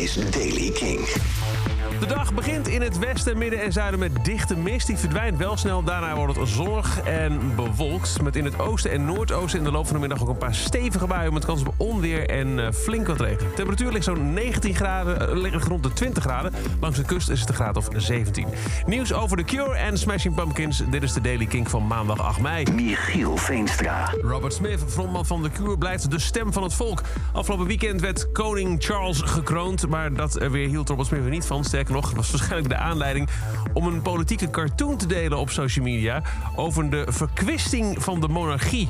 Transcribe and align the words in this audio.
is 0.00 0.16
Daily 0.30 0.70
King. 0.70 1.69
De 2.00 2.06
dag 2.06 2.34
begint 2.34 2.68
in 2.68 2.82
het 2.82 2.98
westen, 2.98 3.38
midden 3.38 3.62
en 3.62 3.72
zuiden 3.72 4.00
met 4.00 4.24
dichte 4.24 4.56
mist. 4.56 4.86
Die 4.86 4.96
verdwijnt 4.96 5.38
wel 5.38 5.56
snel. 5.56 5.82
Daarna 5.82 6.14
wordt 6.14 6.36
het 6.36 6.48
zonnig 6.48 7.00
en 7.02 7.54
bewolkt. 7.56 8.22
Met 8.22 8.36
in 8.36 8.44
het 8.44 8.58
oosten 8.58 8.90
en 8.90 9.04
noordoosten 9.04 9.58
in 9.58 9.64
de 9.64 9.70
loop 9.70 9.86
van 9.86 9.94
de 9.94 10.00
middag 10.00 10.22
ook 10.22 10.28
een 10.28 10.38
paar 10.38 10.54
stevige 10.54 11.06
buien... 11.06 11.32
met 11.32 11.44
kans 11.44 11.60
op 11.60 11.74
onweer 11.76 12.28
en 12.28 12.58
uh, 12.58 12.70
flink 12.72 13.06
wat 13.06 13.20
regen. 13.20 13.38
De 13.48 13.54
temperatuur 13.54 13.92
ligt 13.92 14.04
zo'n 14.04 14.32
19 14.32 14.74
graden, 14.74 15.36
uh, 15.36 15.42
ligt 15.42 15.66
rond 15.66 15.82
de 15.82 15.92
20 15.92 16.22
graden. 16.22 16.52
Langs 16.80 16.96
de 16.96 17.04
kust 17.04 17.28
is 17.28 17.40
het 17.40 17.48
een 17.48 17.54
graad 17.54 17.76
of 17.76 17.88
17. 17.96 18.46
Nieuws 18.86 19.12
over 19.12 19.36
The 19.36 19.44
Cure 19.44 19.74
en 19.74 19.98
Smashing 19.98 20.34
Pumpkins. 20.34 20.82
Dit 20.90 21.02
is 21.02 21.12
de 21.12 21.20
Daily 21.20 21.46
King 21.46 21.70
van 21.70 21.86
maandag 21.86 22.20
8 22.20 22.40
mei. 22.40 22.64
Michiel 22.72 23.36
Veenstra. 23.36 24.14
Robert 24.22 24.54
Smith, 24.54 24.84
frontman 24.86 25.26
van 25.26 25.42
The 25.42 25.50
Cure, 25.50 25.78
blijft 25.78 26.10
de 26.10 26.18
stem 26.18 26.52
van 26.52 26.62
het 26.62 26.74
volk. 26.74 27.02
Afgelopen 27.32 27.66
weekend 27.66 28.00
werd 28.00 28.32
koning 28.32 28.84
Charles 28.84 29.20
gekroond... 29.20 29.88
maar 29.88 30.14
dat 30.14 30.34
weer 30.34 30.68
hield 30.68 30.88
Robert 30.88 31.08
Smith 31.08 31.24
er 31.24 31.30
niet 31.30 31.46
van. 31.46 31.64
Sterker 31.64 31.88
nog, 31.90 32.12
was 32.12 32.30
waarschijnlijk 32.30 32.68
de 32.68 32.76
aanleiding 32.76 33.28
om 33.72 33.86
een 33.86 34.02
politieke 34.02 34.50
cartoon 34.50 34.96
te 34.96 35.06
delen 35.06 35.38
op 35.38 35.50
social 35.50 35.84
media 35.84 36.22
over 36.56 36.90
de 36.90 37.04
verkwisting 37.08 38.02
van 38.02 38.20
de 38.20 38.28
monarchie. 38.28 38.88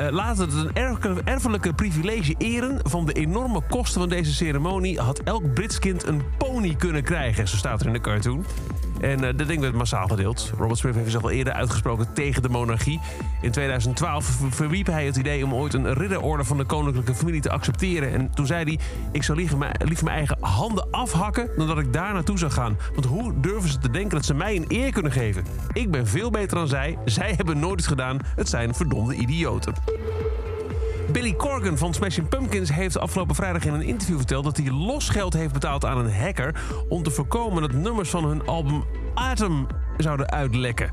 Uh, 0.00 0.08
laat 0.10 0.38
het 0.38 0.52
een 0.52 1.24
erfelijke 1.24 1.72
privilege 1.72 2.34
eren. 2.38 2.80
Van 2.82 3.06
de 3.06 3.12
enorme 3.12 3.60
kosten 3.68 4.00
van 4.00 4.08
deze 4.08 4.32
ceremonie 4.32 5.00
had 5.00 5.18
elk 5.18 5.54
Brits 5.54 5.78
kind 5.78 6.06
een 6.06 6.22
pony 6.38 6.74
kunnen 6.74 7.02
krijgen. 7.02 7.48
Zo 7.48 7.56
staat 7.56 7.80
er 7.80 7.86
in 7.86 7.92
de 7.92 8.00
cartoon. 8.00 8.44
En 9.00 9.24
uh, 9.24 9.28
dat 9.36 9.48
ding 9.48 9.60
werd 9.60 9.74
massaal 9.74 10.06
gedeeld. 10.06 10.52
Robert 10.58 10.78
Smith 10.78 10.94
heeft 10.94 11.10
zich 11.10 11.22
al 11.22 11.30
eerder 11.30 11.52
uitgesproken 11.52 12.12
tegen 12.12 12.42
de 12.42 12.48
monarchie. 12.48 13.00
In 13.40 13.50
2012 13.50 14.38
verwiep 14.50 14.86
hij 14.86 15.06
het 15.06 15.16
idee 15.16 15.44
om 15.44 15.54
ooit 15.54 15.74
een 15.74 15.94
ridderorde 15.94 16.44
van 16.44 16.56
de 16.56 16.64
koninklijke 16.64 17.14
familie 17.14 17.40
te 17.40 17.50
accepteren. 17.50 18.12
En 18.12 18.30
toen 18.30 18.46
zei 18.46 18.64
hij: 18.64 18.78
Ik 19.12 19.22
zou 19.22 19.38
liever 19.38 19.58
mijn, 19.58 19.74
liever 19.84 20.04
mijn 20.04 20.16
eigen 20.16 20.36
handen 20.40 20.86
afhakken 20.90 21.48
dan 21.56 21.66
dat 21.66 21.78
ik 21.78 21.92
daar 21.92 22.12
naartoe 22.12 22.38
zou 22.38 22.50
gaan. 22.50 22.78
Want 22.92 23.06
hoe 23.06 23.40
durven 23.40 23.70
ze 23.70 23.78
te 23.78 23.90
denken 23.90 24.16
dat 24.16 24.24
ze 24.24 24.34
mij 24.34 24.56
een 24.56 24.64
eer 24.68 24.92
kunnen 24.92 25.12
geven? 25.12 25.44
Ik 25.72 25.90
ben 25.90 26.06
veel 26.06 26.30
beter 26.30 26.56
dan 26.56 26.68
zij. 26.68 26.98
Zij 27.04 27.32
hebben 27.36 27.58
nooit 27.58 27.78
iets 27.78 27.88
gedaan. 27.88 28.18
Het 28.36 28.48
zijn 28.48 28.74
verdomde 28.74 29.14
idioten. 29.14 29.74
Billy 31.14 31.34
Corgan 31.36 31.78
van 31.78 31.94
Smashing 31.94 32.28
Pumpkins 32.28 32.72
heeft 32.72 32.98
afgelopen 32.98 33.34
vrijdag 33.34 33.64
in 33.64 33.74
een 33.74 33.82
interview 33.82 34.16
verteld 34.16 34.44
dat 34.44 34.56
hij 34.56 34.70
losgeld 34.70 35.32
heeft 35.32 35.52
betaald 35.52 35.84
aan 35.84 35.98
een 35.98 36.14
hacker 36.14 36.54
om 36.88 37.02
te 37.02 37.10
voorkomen 37.10 37.62
dat 37.62 37.72
nummers 37.72 38.10
van 38.10 38.24
hun 38.24 38.46
album 38.46 38.84
Atom 39.14 39.66
zouden 39.96 40.30
uitlekken. 40.30 40.90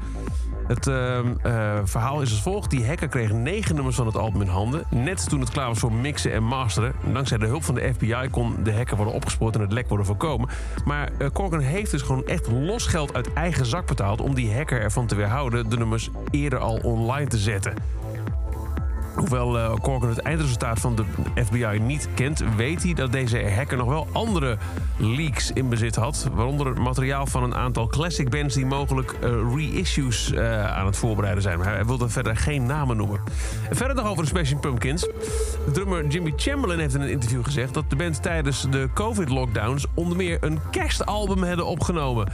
Het 0.67 0.88
uh, 0.88 1.19
uh, 1.45 1.80
verhaal 1.83 2.22
is 2.22 2.30
als 2.30 2.41
volgt. 2.41 2.69
Die 2.69 2.88
hacker 2.88 3.08
kreeg 3.08 3.31
negen 3.31 3.75
nummers 3.75 3.95
van 3.95 4.05
het 4.05 4.17
album 4.17 4.41
in 4.41 4.47
handen. 4.47 4.83
Net 4.89 5.30
toen 5.30 5.39
het 5.39 5.50
klaar 5.50 5.67
was 5.67 5.80
voor 5.80 5.94
mixen 5.94 6.31
en 6.31 6.44
masteren. 6.44 6.94
Dankzij 7.13 7.38
de 7.38 7.45
hulp 7.45 7.63
van 7.63 7.75
de 7.75 7.94
FBI 7.94 8.28
kon 8.31 8.56
de 8.63 8.73
hacker 8.73 8.95
worden 8.95 9.13
opgespoord 9.13 9.56
en 9.56 9.61
het 9.61 9.72
lek 9.72 9.88
worden 9.88 10.06
voorkomen. 10.06 10.50
Maar 10.85 11.09
uh, 11.19 11.28
Corgan 11.33 11.59
heeft 11.59 11.91
dus 11.91 12.02
gewoon 12.02 12.28
echt 12.28 12.47
losgeld 12.47 13.13
uit 13.13 13.33
eigen 13.33 13.66
zak 13.66 13.88
betaald... 13.88 14.22
om 14.22 14.35
die 14.35 14.56
hacker 14.56 14.81
ervan 14.81 15.08
te 15.08 15.16
weerhouden 15.16 15.69
de 15.69 15.78
nummers 15.78 16.09
eerder 16.31 16.59
al 16.59 16.78
online 16.78 17.28
te 17.28 17.38
zetten. 17.38 17.73
Hoewel 19.22 19.58
uh, 19.58 20.02
het 20.02 20.19
eindresultaat 20.19 20.80
van 20.80 20.95
de 20.95 21.03
FBI 21.45 21.80
niet 21.80 22.08
kent, 22.14 22.44
weet 22.55 22.83
hij 22.83 22.94
dat 22.94 23.11
deze 23.11 23.52
hacker 23.55 23.78
nog 23.78 23.88
wel 23.88 24.08
andere 24.11 24.58
leaks 24.97 25.52
in 25.52 25.69
bezit 25.69 25.95
had. 25.95 26.30
Waaronder 26.33 26.67
het 26.67 26.80
materiaal 26.80 27.25
van 27.25 27.44
een 27.44 27.55
aantal 27.55 27.88
classic 27.88 28.30
bands 28.30 28.55
die 28.55 28.66
mogelijk 28.66 29.16
uh, 29.23 29.55
reissues 29.55 30.31
uh, 30.31 30.78
aan 30.78 30.86
het 30.86 30.97
voorbereiden 30.97 31.44
zijn. 31.44 31.58
Maar 31.58 31.73
hij 31.73 31.86
wilde 31.86 32.09
verder 32.09 32.38
geen 32.38 32.66
namen 32.66 32.97
noemen. 32.97 33.19
En 33.69 33.75
verder 33.75 33.95
nog 33.95 34.08
over 34.08 34.23
de 34.23 34.30
Smashing 34.30 34.59
Pumpkins. 34.59 35.08
Drummer 35.73 36.08
Jimmy 36.08 36.33
Chamberlain 36.35 36.80
heeft 36.80 36.94
in 36.94 37.02
een 37.02 37.09
interview 37.09 37.44
gezegd 37.44 37.73
dat 37.73 37.89
de 37.89 37.95
band 37.95 38.22
tijdens 38.22 38.67
de 38.69 38.89
COVID-lockdowns 38.94 39.85
onder 39.94 40.17
meer 40.17 40.38
een 40.41 40.59
kerstalbum 40.72 41.44
hebben 41.44 41.66
opgenomen. 41.66 42.31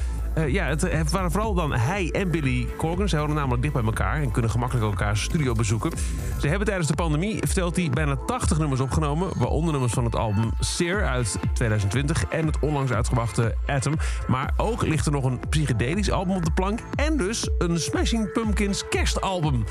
Ja, 0.47 0.65
het, 0.65 0.81
het, 0.81 1.11
waren 1.11 1.31
vooral 1.31 1.53
dan 1.53 1.73
hij 1.73 2.09
en 2.11 2.31
Billy 2.31 2.67
Corgan. 2.77 3.09
Ze 3.09 3.15
houden 3.15 3.35
namelijk 3.35 3.61
dicht 3.61 3.73
bij 3.73 3.83
elkaar 3.83 4.21
en 4.21 4.31
kunnen 4.31 4.51
gemakkelijk 4.51 4.85
elkaar 4.85 5.17
studio 5.17 5.53
bezoeken. 5.53 5.91
Ze 6.39 6.47
hebben 6.47 6.65
tijdens 6.67 6.76
de 6.85 6.93
pandemie, 6.93 7.37
vertelt 7.37 7.75
hij, 7.75 7.89
bijna 7.89 8.15
80 8.15 8.57
nummers 8.57 8.81
opgenomen. 8.81 9.29
Waaronder 9.37 9.71
nummers 9.71 9.93
van 9.93 10.03
het 10.03 10.15
album 10.15 10.51
Sear 10.59 11.05
uit 11.05 11.39
2020 11.53 12.25
en 12.25 12.45
het 12.45 12.59
onlangs 12.59 12.91
uitgebrachte 12.91 13.55
Atom. 13.65 13.93
Maar 14.27 14.53
ook 14.57 14.81
ligt 14.81 15.05
er 15.05 15.11
nog 15.11 15.23
een 15.23 15.39
psychedelisch 15.49 16.11
album 16.11 16.35
op 16.35 16.45
de 16.45 16.51
plank. 16.51 16.79
En 16.95 17.17
dus 17.17 17.49
een 17.57 17.79
Smashing 17.79 18.31
Pumpkins 18.31 18.87
kerstalbum. 18.89 19.63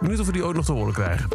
Benieuwd 0.00 0.20
of 0.20 0.26
we 0.26 0.32
die 0.32 0.44
ooit 0.44 0.56
nog 0.56 0.64
te 0.64 0.72
horen 0.72 0.92
krijgen. 0.92 1.28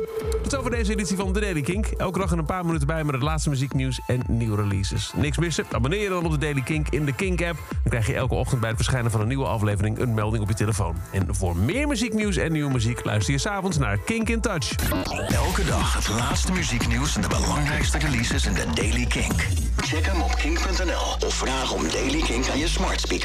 Tot 0.43 0.57
over 0.57 0.71
deze 0.71 0.91
editie 0.91 1.17
van 1.17 1.33
The 1.33 1.39
Daily 1.39 1.61
Kink. 1.61 1.85
Elke 1.85 2.19
dag 2.19 2.31
een 2.31 2.45
paar 2.45 2.65
minuten 2.65 2.87
bij 2.87 3.03
met 3.03 3.13
het 3.13 3.23
laatste 3.23 3.49
muzieknieuws 3.49 3.99
en 4.07 4.21
nieuwe 4.27 4.55
releases. 4.55 5.11
Niks 5.15 5.37
missen? 5.37 5.65
Abonneer 5.71 6.09
dan 6.09 6.25
op 6.25 6.31
de 6.31 6.37
Daily 6.37 6.61
Kink 6.61 6.89
in 6.89 7.05
de 7.05 7.13
Kink-app. 7.13 7.59
Dan 7.69 7.89
krijg 7.89 8.07
je 8.07 8.13
elke 8.13 8.33
ochtend 8.33 8.59
bij 8.59 8.69
het 8.69 8.77
verschijnen 8.77 9.11
van 9.11 9.21
een 9.21 9.27
nieuwe 9.27 9.45
aflevering 9.45 9.99
een 9.99 10.13
melding 10.13 10.43
op 10.43 10.49
je 10.49 10.55
telefoon. 10.55 10.95
En 11.11 11.35
voor 11.35 11.57
meer 11.57 11.87
muzieknieuws 11.87 12.37
en 12.37 12.51
nieuwe 12.51 12.71
muziek 12.71 13.05
luister 13.05 13.33
je 13.33 13.39
s'avonds 13.39 13.77
naar 13.77 13.97
Kink 13.97 14.29
in 14.29 14.41
Touch. 14.41 14.75
Elke 15.27 15.65
dag 15.65 15.93
het 15.93 16.09
laatste 16.09 16.51
muzieknieuws 16.51 17.15
en 17.15 17.21
de 17.21 17.27
belangrijkste 17.27 17.97
releases 17.97 18.45
in 18.45 18.53
de 18.53 18.65
Daily 18.73 19.05
Kink. 19.05 19.47
Check 19.75 20.05
hem 20.05 20.21
op 20.21 20.35
kink.nl 20.35 21.27
of 21.27 21.33
vraag 21.33 21.73
om 21.73 21.89
Daily 21.89 22.21
Kink 22.21 22.49
aan 22.49 22.59
je 22.59 22.67
smart 22.67 23.01
speaker. 23.01 23.23